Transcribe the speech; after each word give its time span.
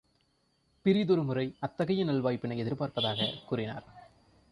பிறிதொரு 0.81 1.23
முறை 1.23 1.55
அத்தகைய 1.59 2.05
நல்வாய்ப்பினை 2.05 2.57
எதிர்பார்ப்பதாகக் 2.57 3.45
கூறினார். 3.45 3.83